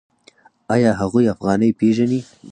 [0.73, 2.19] آیا هغوی افغانۍ پیژني؟